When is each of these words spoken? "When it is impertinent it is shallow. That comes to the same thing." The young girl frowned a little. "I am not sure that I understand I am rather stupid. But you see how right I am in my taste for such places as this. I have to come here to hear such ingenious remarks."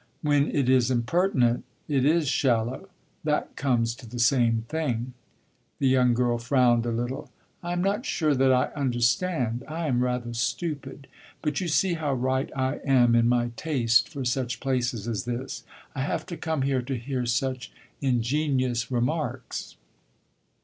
"When 0.23 0.49
it 0.49 0.67
is 0.67 0.89
impertinent 0.89 1.63
it 1.87 2.05
is 2.05 2.27
shallow. 2.27 2.89
That 3.23 3.55
comes 3.55 3.93
to 3.97 4.07
the 4.09 4.17
same 4.17 4.65
thing." 4.67 5.13
The 5.77 5.87
young 5.89 6.15
girl 6.15 6.39
frowned 6.39 6.87
a 6.87 6.91
little. 6.91 7.29
"I 7.61 7.71
am 7.73 7.83
not 7.83 8.07
sure 8.07 8.33
that 8.33 8.51
I 8.51 8.71
understand 8.75 9.63
I 9.67 9.85
am 9.85 10.03
rather 10.03 10.33
stupid. 10.33 11.05
But 11.43 11.61
you 11.61 11.67
see 11.67 11.93
how 11.93 12.15
right 12.15 12.49
I 12.55 12.77
am 12.83 13.13
in 13.13 13.29
my 13.29 13.51
taste 13.55 14.09
for 14.09 14.25
such 14.25 14.59
places 14.59 15.07
as 15.07 15.25
this. 15.25 15.65
I 15.93 16.01
have 16.01 16.25
to 16.25 16.35
come 16.35 16.63
here 16.63 16.81
to 16.81 16.97
hear 16.97 17.27
such 17.27 17.71
ingenious 18.01 18.89
remarks." 18.89 19.75